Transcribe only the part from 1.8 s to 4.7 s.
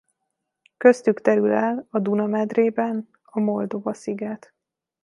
a Duna medrében a Moldova-sziget.